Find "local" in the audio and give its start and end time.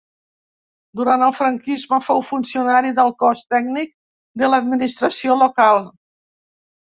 5.45-5.85